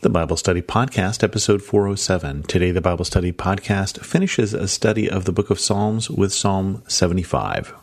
The 0.00 0.08
Bible 0.08 0.36
Study 0.36 0.62
Podcast, 0.62 1.24
episode 1.24 1.60
407. 1.60 2.44
Today, 2.44 2.70
the 2.70 2.80
Bible 2.80 3.04
Study 3.04 3.32
Podcast 3.32 4.04
finishes 4.04 4.54
a 4.54 4.68
study 4.68 5.10
of 5.10 5.24
the 5.24 5.32
book 5.32 5.50
of 5.50 5.58
Psalms 5.58 6.08
with 6.08 6.32
Psalm 6.32 6.84
75. 6.86 7.74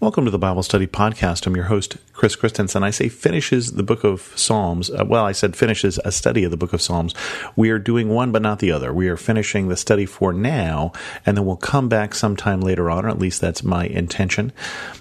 Welcome 0.00 0.24
to 0.24 0.30
the 0.30 0.38
Bible 0.38 0.62
Study 0.62 0.86
Podcast. 0.86 1.46
I'm 1.46 1.54
your 1.54 1.66
host, 1.66 1.98
Chris 2.14 2.34
Christensen. 2.34 2.82
I 2.82 2.88
say 2.88 3.10
finishes 3.10 3.72
the 3.72 3.82
book 3.82 4.02
of 4.02 4.32
Psalms. 4.34 4.88
Uh, 4.88 5.04
well, 5.06 5.26
I 5.26 5.32
said 5.32 5.54
finishes 5.54 6.00
a 6.02 6.10
study 6.10 6.42
of 6.42 6.50
the 6.50 6.56
book 6.56 6.72
of 6.72 6.80
Psalms. 6.80 7.14
We 7.54 7.68
are 7.68 7.78
doing 7.78 8.08
one 8.08 8.32
but 8.32 8.40
not 8.40 8.60
the 8.60 8.72
other. 8.72 8.94
We 8.94 9.08
are 9.10 9.18
finishing 9.18 9.68
the 9.68 9.76
study 9.76 10.06
for 10.06 10.32
now, 10.32 10.92
and 11.26 11.36
then 11.36 11.44
we'll 11.44 11.56
come 11.56 11.90
back 11.90 12.14
sometime 12.14 12.62
later 12.62 12.90
on, 12.90 13.04
or 13.04 13.10
at 13.10 13.18
least 13.18 13.42
that's 13.42 13.62
my 13.62 13.84
intention. 13.84 14.54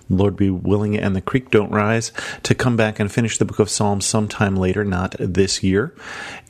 Lord 0.10 0.36
be 0.36 0.50
willing 0.50 0.98
and 0.98 1.16
the 1.16 1.22
creek 1.22 1.50
don't 1.50 1.72
rise 1.72 2.12
to 2.44 2.54
come 2.54 2.76
back 2.76 3.00
and 3.00 3.10
finish 3.10 3.38
the 3.38 3.46
book 3.46 3.60
of 3.60 3.70
Psalms 3.70 4.06
sometime 4.06 4.58
later, 4.58 4.84
not 4.84 5.16
this 5.18 5.64
year. 5.64 5.94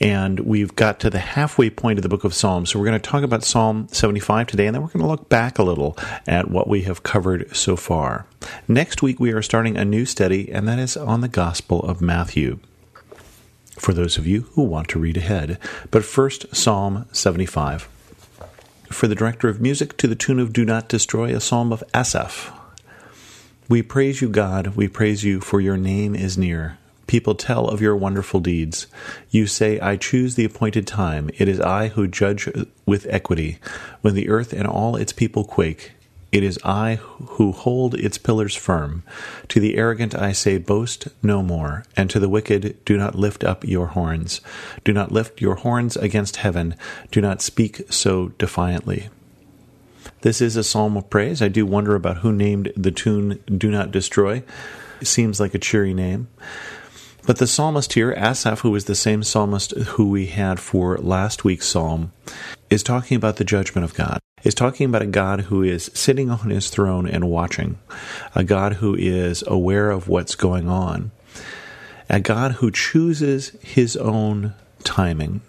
And 0.02 0.40
we've 0.40 0.76
got 0.76 1.00
to 1.02 1.12
the 1.12 1.20
halfway 1.20 1.70
point 1.70 2.00
of 2.00 2.04
the 2.04 2.10
book 2.10 2.24
of 2.24 2.34
Psalms. 2.34 2.72
So 2.72 2.80
we're 2.80 2.86
going 2.86 3.00
to 3.00 3.10
talk 3.10 3.22
about 3.22 3.44
Psalm 3.44 3.88
75 3.92 4.48
today, 4.48 4.66
and 4.66 4.74
then 4.74 4.82
we're 4.82 4.90
going 4.90 5.04
to 5.04 5.08
look 5.08 5.30
back 5.30 5.60
a 5.60 5.64
little 5.64 5.96
at 6.26 6.50
what 6.50 6.68
we 6.68 6.82
have 6.84 7.04
covered 7.04 7.56
so 7.56 7.76
far. 7.76 8.26
Next 8.68 9.02
week, 9.02 9.20
we 9.20 9.32
are 9.32 9.42
starting 9.42 9.78
a 9.78 9.86
new 9.86 10.06
study, 10.06 10.52
and 10.52 10.68
that 10.68 10.80
is 10.80 10.96
on 10.96 11.22
the 11.22 11.28
Gospel 11.28 11.82
of 11.82 12.02
Matthew. 12.02 12.60
For 13.78 13.94
those 13.94 14.18
of 14.18 14.28
you 14.28 14.42
who 14.54 14.64
want 14.64 14.90
to 14.90 15.00
read 15.00 15.18
ahead. 15.18 15.58
But 15.90 16.04
first, 16.04 16.54
Psalm 16.56 17.06
75. 17.12 17.88
For 18.90 19.08
the 19.08 19.16
director 19.16 19.48
of 19.48 19.62
music, 19.62 19.98
to 19.98 20.08
the 20.08 20.16
tune 20.16 20.40
of 20.40 20.52
Do 20.52 20.66
Not 20.66 20.90
Destroy, 20.90 21.36
a 21.36 21.40
psalm 21.40 21.72
of 21.72 21.84
Asaph. 21.94 22.52
We 23.70 23.82
praise 23.84 24.22
you, 24.22 24.30
God, 24.30 24.76
we 24.76 24.88
praise 24.88 25.24
you, 25.24 25.40
for 25.40 25.62
your 25.62 25.78
name 25.78 26.16
is 26.16 26.38
near. 26.38 26.80
People 27.06 27.36
tell 27.36 27.68
of 27.68 27.82
your 27.82 27.96
wonderful 27.96 28.40
deeds. 28.40 28.88
You 29.30 29.48
say, 29.48 29.80
I 29.80 29.96
choose 29.96 30.36
the 30.36 30.46
appointed 30.46 30.86
time. 30.86 31.30
It 31.38 31.48
is 31.48 31.60
I 31.60 31.88
who 31.90 32.08
judge 32.08 32.50
with 32.86 33.08
equity. 33.10 33.60
When 34.02 34.14
the 34.14 34.30
earth 34.30 34.54
and 34.54 34.68
all 34.68 34.96
its 34.96 35.14
people 35.14 35.44
quake, 35.44 35.94
it 36.32 36.44
is 36.44 36.60
I 36.64 36.96
who 36.96 37.52
hold 37.52 37.96
its 37.96 38.18
pillars 38.18 38.56
firm. 38.56 39.04
To 39.48 39.60
the 39.60 39.78
arrogant 39.78 40.14
I 40.14 40.32
say, 40.32 40.58
Boast 40.58 41.08
no 41.24 41.42
more, 41.42 41.84
and 41.98 42.10
to 42.10 42.20
the 42.20 42.30
wicked, 42.30 42.78
Do 42.86 42.98
not 42.98 43.16
lift 43.16 43.44
up 43.44 43.66
your 43.66 43.88
horns. 43.88 44.42
Do 44.84 44.94
not 44.94 45.12
lift 45.12 45.42
your 45.42 45.56
horns 45.56 45.98
against 45.98 46.38
heaven. 46.38 46.76
Do 47.12 47.20
not 47.22 47.42
speak 47.42 47.92
so 47.92 48.30
defiantly. 48.38 49.10
This 50.22 50.42
is 50.42 50.56
a 50.56 50.64
psalm 50.64 50.98
of 50.98 51.10
praise. 51.10 51.42
I 51.42 51.48
do 51.48 51.66
wonder 51.66 51.96
about 51.96 52.18
who 52.18 52.32
named 52.32 52.74
the 52.76 52.92
tune 52.92 53.42
Do 53.46 53.72
Not 53.72 53.92
Destroy. 53.92 54.44
It 55.02 55.08
seems 55.08 55.40
like 55.40 55.54
a 55.54 55.60
cheery 55.60 55.94
name. 55.94 56.28
But 57.26 57.38
the 57.38 57.48
psalmist 57.48 57.94
here, 57.94 58.12
Asaph, 58.12 58.62
who 58.62 58.76
is 58.76 58.86
the 58.86 58.96
same 58.96 59.24
psalmist 59.24 59.72
who 59.72 60.10
we 60.10 60.28
had 60.28 60.60
for 60.60 60.98
last 60.98 61.44
week's 61.44 61.68
psalm, 61.68 62.12
is 62.70 62.84
talking 62.84 63.16
about 63.16 63.38
the 63.38 63.44
judgment 63.44 63.86
of 63.86 63.94
God. 63.94 64.20
Is 64.44 64.54
talking 64.54 64.86
about 64.86 65.02
a 65.02 65.08
God 65.08 65.42
who 65.42 65.64
is 65.64 65.92
sitting 65.94 66.30
on 66.30 66.50
his 66.50 66.70
throne 66.70 67.08
and 67.08 67.30
watching, 67.30 67.78
a 68.34 68.44
God 68.44 68.74
who 68.74 68.96
is 68.96 69.44
aware 69.48 69.92
of 69.92 70.08
what's 70.08 70.36
going 70.36 70.70
on, 70.70 71.12
a 72.10 72.20
God 72.20 72.54
who 72.54 72.72
chooses 72.72 73.50
his 73.62 73.98
own 73.98 74.54
timing. 74.84 75.42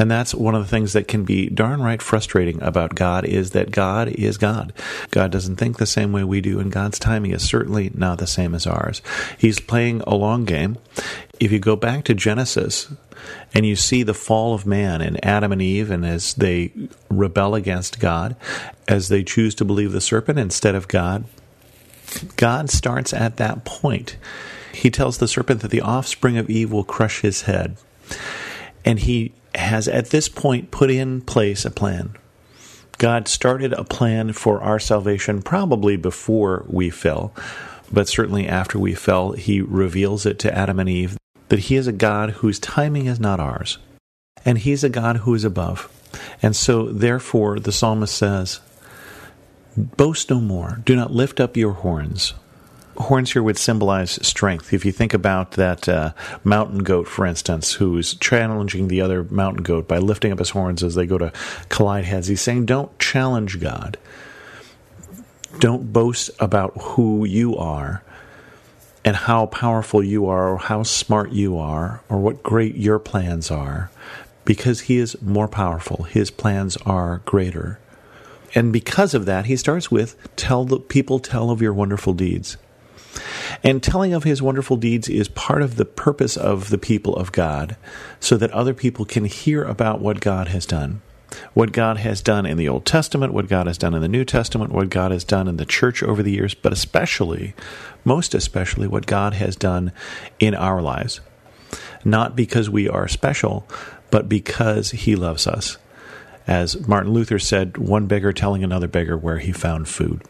And 0.00 0.10
that's 0.10 0.34
one 0.34 0.54
of 0.54 0.62
the 0.62 0.68
things 0.68 0.94
that 0.94 1.08
can 1.08 1.24
be 1.24 1.50
darn 1.50 1.82
right 1.82 2.00
frustrating 2.00 2.62
about 2.62 2.94
God 2.94 3.26
is 3.26 3.50
that 3.50 3.70
God 3.70 4.08
is 4.08 4.38
God. 4.38 4.72
God 5.10 5.30
doesn't 5.30 5.56
think 5.56 5.76
the 5.76 5.84
same 5.84 6.10
way 6.10 6.24
we 6.24 6.40
do, 6.40 6.58
and 6.58 6.72
God's 6.72 6.98
timing 6.98 7.32
is 7.32 7.46
certainly 7.46 7.90
not 7.92 8.16
the 8.16 8.26
same 8.26 8.54
as 8.54 8.66
ours. 8.66 9.02
He's 9.36 9.60
playing 9.60 10.00
a 10.06 10.16
long 10.16 10.46
game. 10.46 10.78
If 11.38 11.52
you 11.52 11.58
go 11.58 11.76
back 11.76 12.04
to 12.04 12.14
Genesis 12.14 12.90
and 13.52 13.66
you 13.66 13.76
see 13.76 14.02
the 14.02 14.14
fall 14.14 14.54
of 14.54 14.64
man 14.64 15.02
and 15.02 15.22
Adam 15.22 15.52
and 15.52 15.60
Eve, 15.60 15.90
and 15.90 16.06
as 16.06 16.32
they 16.32 16.72
rebel 17.10 17.54
against 17.54 18.00
God, 18.00 18.36
as 18.88 19.10
they 19.10 19.22
choose 19.22 19.54
to 19.56 19.66
believe 19.66 19.92
the 19.92 20.00
serpent 20.00 20.38
instead 20.38 20.74
of 20.74 20.88
God, 20.88 21.24
God 22.36 22.70
starts 22.70 23.12
at 23.12 23.36
that 23.36 23.66
point. 23.66 24.16
He 24.72 24.90
tells 24.90 25.18
the 25.18 25.28
serpent 25.28 25.60
that 25.60 25.70
the 25.70 25.82
offspring 25.82 26.38
of 26.38 26.48
Eve 26.48 26.72
will 26.72 26.84
crush 26.84 27.20
his 27.20 27.42
head. 27.42 27.76
And 28.82 29.00
he 29.00 29.34
has 29.54 29.88
at 29.88 30.10
this 30.10 30.28
point 30.28 30.70
put 30.70 30.90
in 30.90 31.20
place 31.20 31.64
a 31.64 31.70
plan. 31.70 32.16
God 32.98 33.28
started 33.28 33.72
a 33.72 33.84
plan 33.84 34.32
for 34.32 34.60
our 34.60 34.78
salvation 34.78 35.42
probably 35.42 35.96
before 35.96 36.64
we 36.68 36.90
fell, 36.90 37.32
but 37.90 38.08
certainly 38.08 38.46
after 38.46 38.78
we 38.78 38.94
fell, 38.94 39.32
he 39.32 39.60
reveals 39.60 40.26
it 40.26 40.38
to 40.40 40.54
Adam 40.54 40.78
and 40.78 40.88
Eve 40.88 41.16
that 41.48 41.60
he 41.60 41.76
is 41.76 41.86
a 41.86 41.92
God 41.92 42.30
whose 42.30 42.58
timing 42.58 43.06
is 43.06 43.18
not 43.18 43.40
ours, 43.40 43.78
and 44.44 44.58
he's 44.58 44.84
a 44.84 44.88
God 44.88 45.18
who 45.18 45.34
is 45.34 45.44
above. 45.44 45.90
And 46.42 46.54
so, 46.54 46.86
therefore, 46.86 47.58
the 47.58 47.72
psalmist 47.72 48.14
says, 48.14 48.60
Boast 49.76 50.30
no 50.30 50.40
more, 50.40 50.80
do 50.84 50.94
not 50.94 51.12
lift 51.12 51.40
up 51.40 51.56
your 51.56 51.72
horns 51.72 52.34
horns 53.00 53.32
here 53.32 53.42
would 53.42 53.58
symbolize 53.58 54.24
strength. 54.26 54.72
If 54.72 54.84
you 54.84 54.92
think 54.92 55.14
about 55.14 55.52
that 55.52 55.88
uh, 55.88 56.12
mountain 56.44 56.80
goat, 56.80 57.08
for 57.08 57.26
instance, 57.26 57.74
who's 57.74 58.14
challenging 58.14 58.88
the 58.88 59.00
other 59.00 59.24
mountain 59.24 59.62
goat 59.62 59.88
by 59.88 59.98
lifting 59.98 60.32
up 60.32 60.38
his 60.38 60.50
horns 60.50 60.82
as 60.82 60.94
they 60.94 61.06
go 61.06 61.18
to 61.18 61.32
collide 61.68 62.04
heads, 62.04 62.28
he's 62.28 62.40
saying, 62.40 62.66
Don't 62.66 62.96
challenge 62.98 63.60
God. 63.60 63.98
Don't 65.58 65.92
boast 65.92 66.30
about 66.38 66.72
who 66.80 67.24
you 67.24 67.56
are 67.56 68.02
and 69.04 69.16
how 69.16 69.46
powerful 69.46 70.02
you 70.02 70.26
are, 70.26 70.50
or 70.50 70.58
how 70.58 70.82
smart 70.82 71.32
you 71.32 71.56
are, 71.56 72.02
or 72.08 72.18
what 72.18 72.42
great 72.42 72.76
your 72.76 72.98
plans 72.98 73.50
are, 73.50 73.90
because 74.44 74.80
He 74.82 74.98
is 74.98 75.20
more 75.22 75.48
powerful. 75.48 76.04
His 76.04 76.30
plans 76.30 76.76
are 76.78 77.22
greater. 77.24 77.78
And 78.54 78.72
because 78.72 79.14
of 79.14 79.26
that, 79.26 79.46
he 79.46 79.56
starts 79.56 79.90
with 79.90 80.16
tell 80.36 80.64
the 80.64 80.80
people 80.80 81.18
tell 81.18 81.50
of 81.50 81.62
your 81.62 81.72
wonderful 81.72 82.12
deeds. 82.12 82.56
And 83.62 83.82
telling 83.82 84.12
of 84.12 84.24
his 84.24 84.40
wonderful 84.40 84.76
deeds 84.76 85.08
is 85.08 85.28
part 85.28 85.62
of 85.62 85.76
the 85.76 85.84
purpose 85.84 86.36
of 86.36 86.70
the 86.70 86.78
people 86.78 87.14
of 87.16 87.32
God, 87.32 87.76
so 88.18 88.36
that 88.36 88.50
other 88.52 88.74
people 88.74 89.04
can 89.04 89.24
hear 89.24 89.64
about 89.64 90.00
what 90.00 90.20
God 90.20 90.48
has 90.48 90.66
done. 90.66 91.02
What 91.54 91.72
God 91.72 91.98
has 91.98 92.22
done 92.22 92.44
in 92.44 92.56
the 92.56 92.68
Old 92.68 92.84
Testament, 92.84 93.32
what 93.32 93.48
God 93.48 93.66
has 93.66 93.78
done 93.78 93.94
in 93.94 94.02
the 94.02 94.08
New 94.08 94.24
Testament, 94.24 94.72
what 94.72 94.90
God 94.90 95.12
has 95.12 95.24
done 95.24 95.46
in 95.46 95.58
the 95.58 95.66
church 95.66 96.02
over 96.02 96.22
the 96.22 96.32
years, 96.32 96.54
but 96.54 96.72
especially, 96.72 97.54
most 98.04 98.34
especially, 98.34 98.88
what 98.88 99.06
God 99.06 99.34
has 99.34 99.54
done 99.54 99.92
in 100.38 100.54
our 100.54 100.82
lives. 100.82 101.20
Not 102.04 102.34
because 102.34 102.68
we 102.68 102.88
are 102.88 103.06
special, 103.06 103.66
but 104.10 104.28
because 104.28 104.90
He 104.90 105.14
loves 105.14 105.46
us. 105.46 105.76
As 106.46 106.88
Martin 106.88 107.12
Luther 107.12 107.38
said, 107.38 107.76
one 107.76 108.06
beggar 108.06 108.32
telling 108.32 108.64
another 108.64 108.88
beggar 108.88 109.16
where 109.16 109.38
he 109.38 109.52
found 109.52 109.88
food. 109.88 110.24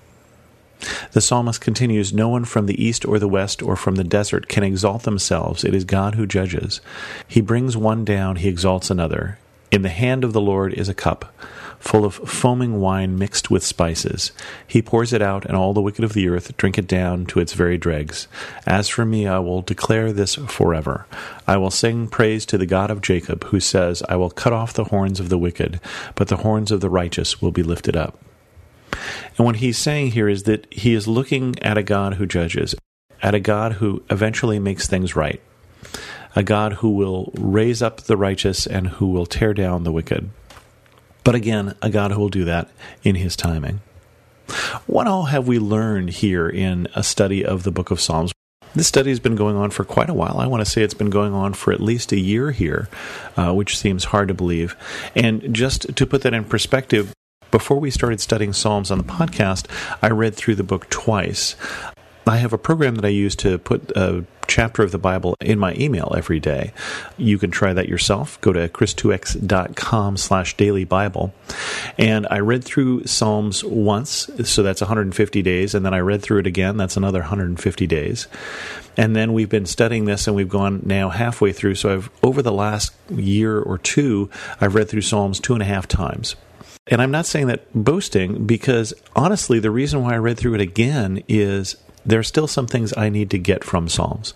The 1.12 1.20
psalmist 1.20 1.60
continues 1.60 2.12
No 2.12 2.28
one 2.28 2.44
from 2.44 2.66
the 2.66 2.82
east 2.82 3.04
or 3.04 3.18
the 3.18 3.28
west 3.28 3.62
or 3.62 3.76
from 3.76 3.96
the 3.96 4.04
desert 4.04 4.48
can 4.48 4.62
exalt 4.62 5.02
themselves. 5.02 5.64
It 5.64 5.74
is 5.74 5.84
God 5.84 6.14
who 6.14 6.26
judges. 6.26 6.80
He 7.26 7.40
brings 7.40 7.76
one 7.76 8.04
down, 8.04 8.36
he 8.36 8.48
exalts 8.48 8.90
another. 8.90 9.38
In 9.70 9.82
the 9.82 9.88
hand 9.88 10.24
of 10.24 10.32
the 10.32 10.40
Lord 10.40 10.74
is 10.74 10.88
a 10.88 10.94
cup, 10.94 11.32
full 11.78 12.04
of 12.04 12.14
foaming 12.14 12.80
wine 12.80 13.16
mixed 13.16 13.52
with 13.52 13.62
spices. 13.64 14.32
He 14.66 14.82
pours 14.82 15.12
it 15.12 15.22
out, 15.22 15.44
and 15.44 15.56
all 15.56 15.72
the 15.72 15.80
wicked 15.80 16.04
of 16.04 16.12
the 16.12 16.28
earth 16.28 16.56
drink 16.56 16.76
it 16.76 16.88
down 16.88 17.24
to 17.26 17.38
its 17.38 17.52
very 17.52 17.78
dregs. 17.78 18.26
As 18.66 18.88
for 18.88 19.06
me, 19.06 19.28
I 19.28 19.38
will 19.38 19.62
declare 19.62 20.12
this 20.12 20.34
forever. 20.34 21.06
I 21.46 21.56
will 21.56 21.70
sing 21.70 22.08
praise 22.08 22.44
to 22.46 22.58
the 22.58 22.66
God 22.66 22.90
of 22.90 23.00
Jacob, 23.00 23.44
who 23.44 23.60
says, 23.60 24.02
I 24.08 24.16
will 24.16 24.30
cut 24.30 24.52
off 24.52 24.72
the 24.72 24.84
horns 24.84 25.20
of 25.20 25.28
the 25.28 25.38
wicked, 25.38 25.80
but 26.16 26.26
the 26.26 26.38
horns 26.38 26.72
of 26.72 26.80
the 26.80 26.90
righteous 26.90 27.40
will 27.40 27.52
be 27.52 27.62
lifted 27.62 27.96
up. 27.96 28.18
And 29.36 29.46
what 29.46 29.56
he's 29.56 29.78
saying 29.78 30.12
here 30.12 30.28
is 30.28 30.44
that 30.44 30.72
he 30.72 30.94
is 30.94 31.08
looking 31.08 31.58
at 31.62 31.78
a 31.78 31.82
God 31.82 32.14
who 32.14 32.26
judges, 32.26 32.74
at 33.22 33.34
a 33.34 33.40
God 33.40 33.74
who 33.74 34.02
eventually 34.10 34.58
makes 34.58 34.86
things 34.86 35.16
right, 35.16 35.40
a 36.36 36.42
God 36.42 36.74
who 36.74 36.90
will 36.90 37.32
raise 37.36 37.82
up 37.82 38.02
the 38.02 38.16
righteous 38.16 38.66
and 38.66 38.88
who 38.88 39.06
will 39.08 39.26
tear 39.26 39.54
down 39.54 39.84
the 39.84 39.92
wicked. 39.92 40.30
But 41.24 41.34
again, 41.34 41.74
a 41.82 41.90
God 41.90 42.12
who 42.12 42.20
will 42.20 42.28
do 42.28 42.44
that 42.44 42.70
in 43.02 43.16
his 43.16 43.36
timing. 43.36 43.80
What 44.86 45.06
all 45.06 45.24
have 45.24 45.46
we 45.46 45.58
learned 45.58 46.10
here 46.10 46.48
in 46.48 46.88
a 46.94 47.02
study 47.02 47.44
of 47.44 47.62
the 47.62 47.70
book 47.70 47.90
of 47.90 48.00
Psalms? 48.00 48.32
This 48.74 48.86
study 48.86 49.10
has 49.10 49.20
been 49.20 49.36
going 49.36 49.56
on 49.56 49.70
for 49.70 49.84
quite 49.84 50.08
a 50.08 50.14
while. 50.14 50.38
I 50.38 50.46
want 50.46 50.64
to 50.64 50.70
say 50.70 50.82
it's 50.82 50.94
been 50.94 51.10
going 51.10 51.32
on 51.32 51.54
for 51.54 51.72
at 51.72 51.80
least 51.80 52.12
a 52.12 52.18
year 52.18 52.52
here, 52.52 52.88
uh, 53.36 53.52
which 53.52 53.76
seems 53.76 54.04
hard 54.04 54.28
to 54.28 54.34
believe. 54.34 54.76
And 55.16 55.52
just 55.54 55.94
to 55.96 56.06
put 56.06 56.22
that 56.22 56.34
in 56.34 56.44
perspective, 56.44 57.12
before 57.50 57.78
we 57.80 57.90
started 57.90 58.20
studying 58.20 58.52
Psalms 58.52 58.90
on 58.90 58.98
the 58.98 59.04
podcast, 59.04 59.66
I 60.02 60.08
read 60.08 60.34
through 60.34 60.56
the 60.56 60.62
book 60.62 60.88
twice. 60.90 61.56
I 62.26 62.36
have 62.36 62.52
a 62.52 62.58
program 62.58 62.96
that 62.96 63.04
I 63.04 63.08
use 63.08 63.34
to 63.36 63.58
put 63.58 63.90
a 63.96 64.24
chapter 64.46 64.82
of 64.82 64.90
the 64.90 64.98
Bible 64.98 65.36
in 65.40 65.58
my 65.58 65.74
email 65.74 66.12
every 66.16 66.40
day. 66.40 66.72
You 67.16 67.38
can 67.38 67.50
try 67.50 67.72
that 67.72 67.88
yourself. 67.88 68.40
Go 68.40 68.52
to 68.52 68.68
chris2x.com 68.68 70.16
slash 70.16 70.56
daily 70.56 70.84
Bible. 70.84 71.32
And 71.96 72.26
I 72.30 72.40
read 72.40 72.64
through 72.64 73.06
Psalms 73.06 73.64
once, 73.64 74.28
so 74.44 74.62
that's 74.62 74.80
150 74.80 75.42
days, 75.42 75.74
and 75.74 75.86
then 75.86 75.94
I 75.94 76.00
read 76.00 76.22
through 76.22 76.40
it 76.40 76.46
again, 76.46 76.76
that's 76.76 76.96
another 76.96 77.20
150 77.20 77.86
days. 77.86 78.26
And 78.96 79.16
then 79.16 79.32
we've 79.32 79.48
been 79.48 79.66
studying 79.66 80.04
this 80.04 80.26
and 80.26 80.36
we've 80.36 80.48
gone 80.48 80.82
now 80.84 81.08
halfway 81.10 81.52
through. 81.52 81.76
So 81.76 81.94
I've 81.94 82.10
over 82.22 82.42
the 82.42 82.52
last 82.52 82.92
year 83.08 83.58
or 83.58 83.78
two, 83.78 84.28
I've 84.60 84.74
read 84.74 84.88
through 84.88 85.02
Psalms 85.02 85.40
two 85.40 85.54
and 85.54 85.62
a 85.62 85.66
half 85.66 85.86
times. 85.86 86.36
And 86.90 87.00
I'm 87.00 87.12
not 87.12 87.24
saying 87.24 87.46
that 87.46 87.72
boasting 87.72 88.46
because 88.46 88.92
honestly, 89.14 89.60
the 89.60 89.70
reason 89.70 90.02
why 90.02 90.14
I 90.14 90.18
read 90.18 90.36
through 90.36 90.54
it 90.54 90.60
again 90.60 91.22
is 91.28 91.76
there 92.04 92.18
are 92.18 92.24
still 92.24 92.48
some 92.48 92.66
things 92.66 92.92
I 92.96 93.08
need 93.08 93.30
to 93.30 93.38
get 93.38 93.62
from 93.62 93.88
Psalms. 93.88 94.34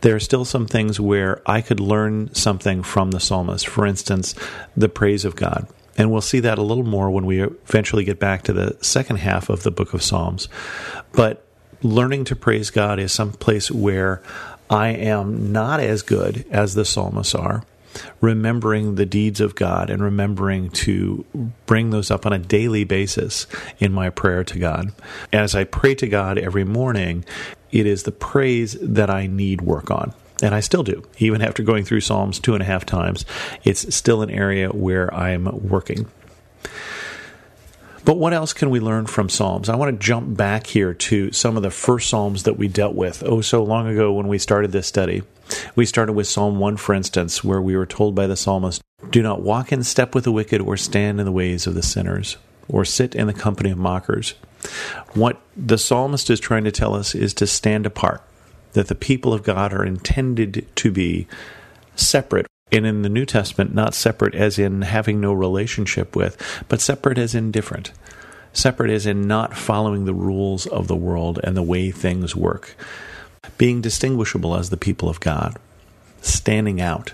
There 0.00 0.16
are 0.16 0.20
still 0.20 0.46
some 0.46 0.66
things 0.66 0.98
where 0.98 1.42
I 1.44 1.60
could 1.60 1.80
learn 1.80 2.34
something 2.34 2.82
from 2.82 3.10
the 3.10 3.20
psalmist. 3.20 3.68
For 3.68 3.86
instance, 3.86 4.34
the 4.76 4.88
praise 4.88 5.24
of 5.24 5.36
God. 5.36 5.68
And 5.98 6.10
we'll 6.10 6.22
see 6.22 6.40
that 6.40 6.58
a 6.58 6.62
little 6.62 6.84
more 6.84 7.10
when 7.10 7.26
we 7.26 7.42
eventually 7.42 8.04
get 8.04 8.18
back 8.18 8.44
to 8.44 8.54
the 8.54 8.78
second 8.80 9.16
half 9.16 9.50
of 9.50 9.64
the 9.64 9.70
book 9.70 9.92
of 9.92 10.02
Psalms. 10.02 10.48
But 11.12 11.44
learning 11.82 12.24
to 12.26 12.36
praise 12.36 12.70
God 12.70 12.98
is 12.98 13.12
some 13.12 13.32
place 13.32 13.70
where 13.70 14.22
I 14.70 14.88
am 14.88 15.52
not 15.52 15.80
as 15.80 16.02
good 16.02 16.46
as 16.50 16.74
the 16.74 16.84
psalmists 16.84 17.34
are 17.34 17.64
remembering 18.20 18.94
the 18.94 19.06
deeds 19.06 19.40
of 19.40 19.54
God 19.54 19.90
and 19.90 20.02
remembering 20.02 20.70
to 20.70 21.24
bring 21.66 21.90
those 21.90 22.10
up 22.10 22.26
on 22.26 22.32
a 22.32 22.38
daily 22.38 22.84
basis 22.84 23.46
in 23.78 23.92
my 23.92 24.10
prayer 24.10 24.44
to 24.44 24.58
God. 24.58 24.92
As 25.32 25.54
I 25.54 25.64
pray 25.64 25.94
to 25.96 26.08
God 26.08 26.38
every 26.38 26.64
morning, 26.64 27.24
it 27.70 27.86
is 27.86 28.02
the 28.02 28.12
praise 28.12 28.76
that 28.80 29.10
I 29.10 29.26
need 29.26 29.60
work 29.60 29.90
on. 29.90 30.14
And 30.42 30.54
I 30.54 30.60
still 30.60 30.82
do. 30.82 31.02
Even 31.18 31.42
after 31.42 31.62
going 31.62 31.84
through 31.84 32.00
Psalms 32.00 32.38
two 32.38 32.54
and 32.54 32.62
a 32.62 32.66
half 32.66 32.86
times, 32.86 33.26
it's 33.62 33.94
still 33.94 34.22
an 34.22 34.30
area 34.30 34.70
where 34.70 35.12
I'm 35.14 35.44
working. 35.68 36.06
But 38.04 38.16
what 38.16 38.32
else 38.32 38.52
can 38.52 38.70
we 38.70 38.80
learn 38.80 39.06
from 39.06 39.28
Psalms? 39.28 39.68
I 39.68 39.76
want 39.76 39.98
to 39.98 40.06
jump 40.06 40.36
back 40.36 40.66
here 40.66 40.94
to 40.94 41.32
some 41.32 41.56
of 41.56 41.62
the 41.62 41.70
first 41.70 42.08
Psalms 42.08 42.44
that 42.44 42.56
we 42.56 42.66
dealt 42.66 42.94
with 42.94 43.22
oh 43.24 43.40
so 43.40 43.62
long 43.62 43.86
ago 43.86 44.12
when 44.12 44.28
we 44.28 44.38
started 44.38 44.72
this 44.72 44.86
study. 44.86 45.22
We 45.74 45.84
started 45.84 46.12
with 46.12 46.26
Psalm 46.26 46.58
1, 46.58 46.76
for 46.76 46.94
instance, 46.94 47.44
where 47.44 47.60
we 47.60 47.76
were 47.76 47.86
told 47.86 48.14
by 48.14 48.26
the 48.26 48.36
psalmist, 48.36 48.82
Do 49.10 49.22
not 49.22 49.42
walk 49.42 49.72
in 49.72 49.82
step 49.82 50.14
with 50.14 50.24
the 50.24 50.32
wicked, 50.32 50.60
or 50.60 50.76
stand 50.76 51.18
in 51.18 51.26
the 51.26 51.32
ways 51.32 51.66
of 51.66 51.74
the 51.74 51.82
sinners, 51.82 52.36
or 52.68 52.84
sit 52.84 53.14
in 53.14 53.26
the 53.26 53.32
company 53.32 53.70
of 53.70 53.78
mockers. 53.78 54.34
What 55.14 55.40
the 55.56 55.78
psalmist 55.78 56.30
is 56.30 56.40
trying 56.40 56.64
to 56.64 56.72
tell 56.72 56.94
us 56.94 57.14
is 57.14 57.34
to 57.34 57.46
stand 57.46 57.84
apart, 57.84 58.22
that 58.72 58.88
the 58.88 58.94
people 58.94 59.34
of 59.34 59.42
God 59.42 59.72
are 59.72 59.84
intended 59.84 60.66
to 60.76 60.90
be 60.90 61.26
separate. 61.96 62.46
And 62.72 62.86
in 62.86 63.02
the 63.02 63.08
New 63.08 63.26
Testament, 63.26 63.74
not 63.74 63.94
separate 63.94 64.34
as 64.34 64.58
in 64.58 64.82
having 64.82 65.20
no 65.20 65.32
relationship 65.32 66.14
with, 66.14 66.36
but 66.68 66.80
separate 66.80 67.18
as 67.18 67.34
in 67.34 67.50
different. 67.50 67.92
Separate 68.52 68.90
as 68.90 69.06
in 69.06 69.26
not 69.26 69.56
following 69.56 70.04
the 70.04 70.14
rules 70.14 70.66
of 70.66 70.88
the 70.88 70.96
world 70.96 71.40
and 71.42 71.56
the 71.56 71.62
way 71.62 71.90
things 71.90 72.34
work 72.34 72.76
being 73.60 73.80
distinguishable 73.80 74.56
as 74.56 74.70
the 74.70 74.76
people 74.76 75.08
of 75.08 75.20
God, 75.20 75.56
standing 76.22 76.80
out. 76.80 77.12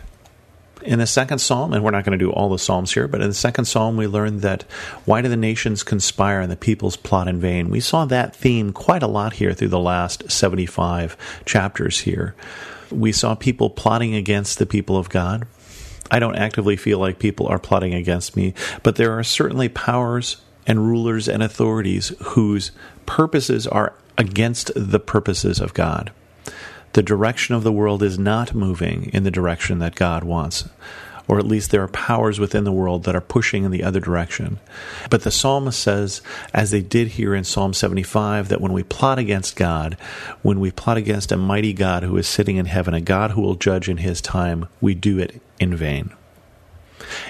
In 0.82 1.00
the 1.00 1.06
second 1.06 1.41
psalm, 1.41 1.73
and 1.73 1.82
we're 1.82 1.91
not 1.91 2.05
going 2.05 2.17
to 2.17 2.25
do 2.25 2.31
all 2.31 2.50
the 2.50 2.59
psalms 2.59 2.93
here, 2.93 3.09
but 3.09 3.20
in 3.20 3.29
the 3.29 3.35
second 3.35 3.64
psalm, 3.64 3.97
we 3.97 4.06
learned 4.06 4.43
that 4.43 4.62
why 5.05 5.23
do 5.23 5.29
the 5.29 5.37
nations 5.37 5.82
conspire 5.82 6.41
and 6.41 6.52
the 6.52 6.56
peoples 6.56 6.97
plot 6.97 7.26
in 7.26 7.41
vain? 7.41 7.69
We 7.69 7.81
saw 7.81 8.05
that 8.05 8.37
theme 8.37 8.73
quite 8.73 9.02
a 9.02 9.09
lot 9.09 9.32
here 9.32 9.55
through 9.55 9.69
the 9.69 9.81
last 9.81 10.31
75 10.31 11.17
chapters 11.44 12.00
here. 12.00 12.37
We 12.91 13.12
saw 13.12 13.35
people 13.35 13.71
plotting 13.71 14.15
against 14.15 14.59
the 14.59 14.67
people 14.67 14.97
of 14.97 15.09
God. 15.09 15.47
I 16.11 16.19
don't 16.19 16.37
actively 16.37 16.77
feel 16.77 16.99
like 16.99 17.19
people 17.19 17.47
are 17.47 17.59
plotting 17.59 17.94
against 17.94 18.37
me, 18.37 18.55
but 18.83 18.97
there 18.97 19.19
are 19.19 19.25
certainly 19.25 19.69
powers 19.69 20.37
and 20.67 20.87
rulers 20.87 21.29
and 21.29 21.43
authorities 21.43 22.12
whose 22.21 22.71
purposes 23.06 23.67
are 23.67 23.94
against 24.19 24.71
the 24.75 25.00
purposes 25.00 25.61
of 25.61 25.75
God. 25.75 26.12
The 26.93 27.03
direction 27.03 27.55
of 27.55 27.62
the 27.62 27.73
world 27.73 28.03
is 28.03 28.19
not 28.19 28.55
moving 28.55 29.11
in 29.12 29.25
the 29.25 29.31
direction 29.31 29.81
that 29.81 29.94
God 29.94 30.25
wants. 30.25 30.69
Or 31.28 31.38
at 31.38 31.46
least 31.46 31.70
there 31.70 31.82
are 31.82 31.88
powers 31.88 32.38
within 32.38 32.64
the 32.64 32.73
world 32.73 33.05
that 33.05 33.17
are 33.17 33.20
pushing 33.20 33.64
in 33.64 33.73
the 33.73 33.82
other 33.82 33.99
direction. 33.99 34.61
But 35.11 35.23
the 35.23 35.31
psalmist 35.31 35.81
says, 35.81 36.23
as 36.55 36.70
they 36.70 36.82
did 36.82 37.08
here 37.08 37.34
in 37.34 37.44
Psalm 37.44 37.75
75, 37.75 38.49
that 38.49 38.61
when 38.61 38.73
we 38.73 38.84
plot 38.84 39.19
against 39.19 39.56
God, 39.56 39.96
when 40.43 40.61
we 40.61 40.70
plot 40.70 40.96
against 40.96 41.32
a 41.32 41.37
mighty 41.37 41.73
God 41.73 42.05
who 42.05 42.17
is 42.17 42.28
sitting 42.28 42.56
in 42.56 42.67
heaven, 42.67 42.94
a 42.94 43.00
God 43.00 43.32
who 43.32 43.40
will 43.40 43.56
judge 43.56 43.88
in 43.88 43.96
his 43.96 44.20
time, 44.20 44.69
we 44.81 44.94
do 44.94 45.19
it 45.19 45.40
in 45.58 45.75
vain. 45.75 46.12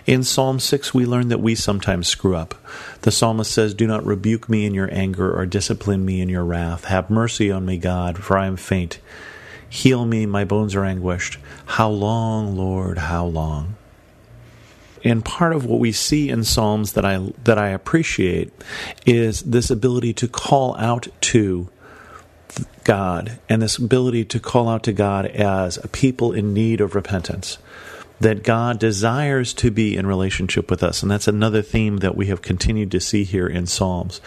In 0.07 0.23
Psalm 0.23 0.61
6, 0.61 0.95
we 0.95 1.07
learn 1.07 1.29
that 1.29 1.41
we 1.41 1.55
sometimes 1.55 2.07
screw 2.07 2.37
up. 2.37 2.55
The 3.03 3.11
psalmist 3.11 3.51
says, 3.51 3.75
Do 3.75 3.87
not 3.87 4.05
rebuke 4.05 4.49
me 4.49 4.65
in 4.65 4.75
your 4.75 4.93
anger 4.93 5.37
or 5.37 5.47
discipline 5.47 6.05
me 6.05 6.21
in 6.21 6.29
your 6.29 6.45
wrath. 6.45 6.85
Have 6.85 7.11
mercy 7.11 7.51
on 7.51 7.67
me, 7.67 7.77
God, 7.77 8.19
for 8.19 8.39
I 8.39 8.47
am 8.47 8.57
faint. 8.57 9.01
Heal 9.69 10.07
me, 10.07 10.27
my 10.27 10.45
bones 10.45 10.75
are 10.75 10.85
anguished. 10.85 11.39
How 11.67 11.89
long, 11.89 12.57
Lord, 12.57 12.99
how 12.99 13.27
long? 13.27 13.75
And 15.07 15.25
part 15.25 15.55
of 15.55 15.65
what 15.65 15.79
we 15.79 15.93
see 15.93 16.29
in 16.29 16.43
Psalms 16.45 16.95
that 16.95 17.05
I 17.05 17.33
that 17.45 17.59
I 17.59 17.69
appreciate 17.69 18.53
is 19.07 19.43
this 19.43 19.71
ability 19.71 20.13
to 20.15 20.29
call 20.29 20.77
out 20.77 21.09
to 21.21 21.69
God 22.85 23.39
and 23.49 23.63
this 23.63 23.79
ability 23.79 24.25
to 24.27 24.41
call 24.41 24.69
out 24.69 24.83
to 24.85 24.93
God 24.93 25.27
as 25.27 25.77
a 25.77 25.89
people 25.89 26.33
in 26.33 26.53
need 26.53 26.81
of 26.81 26.95
repentance 26.95 27.59
that 28.21 28.43
God 28.43 28.79
desires 28.79 29.53
to 29.55 29.71
be 29.71 29.97
in 29.97 30.07
relationship 30.07 30.71
with 30.71 30.83
us. 30.83 31.03
And 31.03 31.11
that's 31.11 31.29
another 31.29 31.63
theme 31.63 31.99
that 31.99 32.17
we 32.17 32.27
have 32.27 32.43
continued 32.43 32.91
to 32.93 33.01
see 33.01 33.25
here 33.25 33.47
in 33.47 33.67
Psalms. 33.67 34.21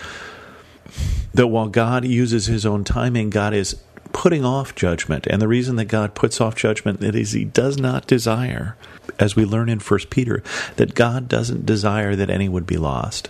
That 1.34 1.48
while 1.48 1.68
God 1.68 2.06
uses 2.06 2.46
his 2.46 2.66
own 2.66 2.84
timing, 2.84 3.30
God 3.30 3.54
is 3.54 3.76
putting 4.20 4.44
off 4.44 4.76
judgment. 4.76 5.26
And 5.28 5.42
the 5.42 5.48
reason 5.48 5.78
that 5.78 5.86
God 5.86 6.14
puts 6.14 6.42
off 6.42 6.54
judgment 6.54 7.02
is 7.02 7.32
he 7.32 7.46
does 7.46 7.78
not 7.78 8.06
desire, 8.06 8.76
as 9.18 9.38
we 9.38 9.46
learn 9.46 9.70
in 9.70 9.80
1 9.80 10.00
Peter, 10.10 10.44
that 10.76 10.94
God 10.94 11.30
doesn't 11.30 11.66
desire 11.66 12.18
that 12.18 12.30
any 12.30 12.50
would 12.50 12.68
be 12.68 12.76
lost. 12.76 13.30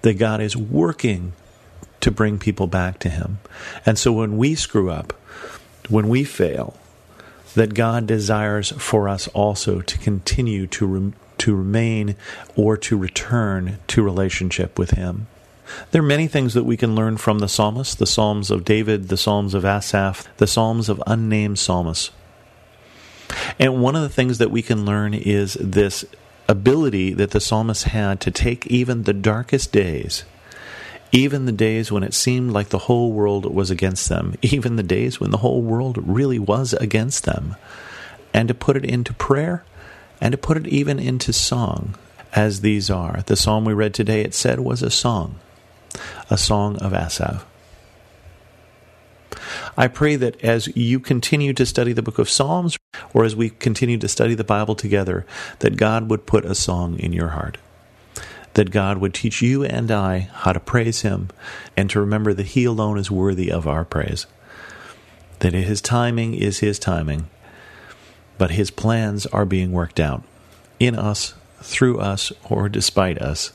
That 0.00 0.14
God 0.14 0.40
is 0.40 0.56
working 0.56 1.34
to 2.00 2.10
bring 2.10 2.38
people 2.38 2.66
back 2.66 2.98
to 3.00 3.10
him. 3.10 3.40
And 3.84 3.98
so 3.98 4.12
when 4.12 4.38
we 4.38 4.54
screw 4.54 4.90
up, 4.90 5.12
when 5.90 6.08
we 6.08 6.24
fail, 6.24 6.74
that 7.54 7.74
God 7.74 8.06
desires 8.06 8.70
for 8.78 9.10
us 9.10 9.28
also 9.28 9.82
to 9.82 9.98
continue 9.98 10.66
to, 10.68 10.86
re- 10.86 11.12
to 11.36 11.54
remain 11.54 12.16
or 12.56 12.78
to 12.78 12.96
return 12.96 13.76
to 13.88 14.02
relationship 14.02 14.78
with 14.78 14.92
Him. 14.92 15.26
There 15.90 16.02
are 16.02 16.06
many 16.06 16.26
things 16.26 16.54
that 16.54 16.64
we 16.64 16.76
can 16.76 16.94
learn 16.94 17.16
from 17.16 17.38
the 17.38 17.48
psalmists, 17.48 17.94
the 17.94 18.06
Psalms 18.06 18.50
of 18.50 18.64
David, 18.64 19.08
the 19.08 19.16
Psalms 19.16 19.54
of 19.54 19.64
Asaph, 19.64 20.26
the 20.36 20.46
Psalms 20.46 20.88
of 20.88 21.02
unnamed 21.06 21.58
psalmists. 21.58 22.10
And 23.58 23.80
one 23.82 23.96
of 23.96 24.02
the 24.02 24.08
things 24.08 24.38
that 24.38 24.50
we 24.50 24.62
can 24.62 24.84
learn 24.84 25.14
is 25.14 25.54
this 25.54 26.04
ability 26.48 27.12
that 27.14 27.30
the 27.30 27.40
psalmist 27.40 27.84
had 27.84 28.20
to 28.20 28.30
take 28.30 28.66
even 28.66 29.04
the 29.04 29.12
darkest 29.12 29.70
days 29.70 30.24
even 31.12 31.46
the 31.46 31.52
days 31.52 31.90
when 31.90 32.02
it 32.02 32.14
seemed 32.14 32.52
like 32.52 32.68
the 32.68 32.78
whole 32.78 33.12
world 33.12 33.52
was 33.52 33.70
against 33.70 34.08
them, 34.08 34.34
even 34.42 34.76
the 34.76 34.82
days 34.82 35.20
when 35.20 35.30
the 35.30 35.38
whole 35.38 35.62
world 35.62 35.98
really 36.06 36.38
was 36.38 36.72
against 36.74 37.24
them, 37.24 37.56
and 38.32 38.48
to 38.48 38.54
put 38.54 38.76
it 38.76 38.84
into 38.84 39.12
prayer 39.14 39.64
and 40.20 40.32
to 40.32 40.38
put 40.38 40.56
it 40.56 40.66
even 40.66 40.98
into 40.98 41.32
song, 41.32 41.94
as 42.34 42.60
these 42.60 42.90
are. 42.90 43.22
The 43.26 43.36
psalm 43.36 43.64
we 43.64 43.72
read 43.72 43.94
today, 43.94 44.20
it 44.20 44.34
said, 44.34 44.60
was 44.60 44.82
a 44.82 44.90
song, 44.90 45.36
a 46.28 46.38
song 46.38 46.76
of 46.78 46.92
Asaph. 46.92 47.44
I 49.76 49.88
pray 49.88 50.16
that 50.16 50.42
as 50.44 50.68
you 50.76 51.00
continue 51.00 51.52
to 51.54 51.64
study 51.64 51.92
the 51.92 52.02
book 52.02 52.18
of 52.18 52.28
Psalms, 52.28 52.76
or 53.14 53.24
as 53.24 53.36
we 53.36 53.50
continue 53.50 53.98
to 53.98 54.08
study 54.08 54.34
the 54.34 54.44
Bible 54.44 54.74
together, 54.74 55.24
that 55.60 55.76
God 55.76 56.10
would 56.10 56.26
put 56.26 56.44
a 56.44 56.54
song 56.54 56.98
in 56.98 57.12
your 57.12 57.28
heart 57.28 57.58
that 58.54 58.70
God 58.70 58.98
would 58.98 59.14
teach 59.14 59.42
you 59.42 59.64
and 59.64 59.90
I 59.90 60.30
how 60.32 60.52
to 60.52 60.60
praise 60.60 61.02
Him 61.02 61.28
and 61.76 61.88
to 61.90 62.00
remember 62.00 62.34
that 62.34 62.48
He 62.48 62.64
alone 62.64 62.98
is 62.98 63.10
worthy 63.10 63.50
of 63.50 63.66
our 63.66 63.84
praise. 63.84 64.26
That 65.40 65.52
His 65.52 65.80
timing 65.80 66.34
is 66.34 66.58
His 66.58 66.78
timing, 66.78 67.28
but 68.38 68.52
His 68.52 68.70
plans 68.70 69.26
are 69.26 69.44
being 69.44 69.72
worked 69.72 70.00
out 70.00 70.24
in 70.78 70.96
us, 70.96 71.34
through 71.62 71.98
us, 71.98 72.32
or 72.48 72.68
despite 72.68 73.18
us. 73.18 73.52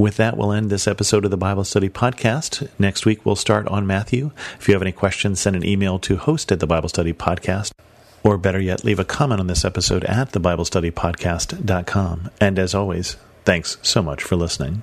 With 0.00 0.16
that, 0.16 0.38
we'll 0.38 0.52
end 0.52 0.70
this 0.70 0.88
episode 0.88 1.26
of 1.26 1.30
the 1.30 1.36
Bible 1.36 1.62
Study 1.62 1.90
Podcast. 1.90 2.66
Next 2.78 3.04
week, 3.04 3.26
we'll 3.26 3.36
start 3.36 3.68
on 3.68 3.86
Matthew. 3.86 4.30
If 4.58 4.66
you 4.66 4.72
have 4.72 4.80
any 4.80 4.92
questions, 4.92 5.40
send 5.40 5.56
an 5.56 5.66
email 5.66 5.98
to 5.98 6.16
host 6.16 6.50
at 6.50 6.58
the 6.58 6.66
Bible 6.66 6.88
Study 6.88 7.12
Podcast. 7.12 7.72
Or 8.24 8.38
better 8.38 8.60
yet, 8.60 8.82
leave 8.82 8.98
a 8.98 9.04
comment 9.04 9.40
on 9.40 9.46
this 9.46 9.62
episode 9.62 10.04
at 10.04 10.32
thebiblestudypodcast.com. 10.32 12.30
And 12.40 12.58
as 12.58 12.74
always, 12.74 13.18
Thanks 13.44 13.78
so 13.82 14.02
much 14.02 14.22
for 14.22 14.36
listening. 14.36 14.82